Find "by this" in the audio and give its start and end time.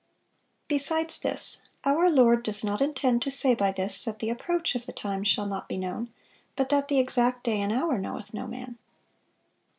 3.53-4.03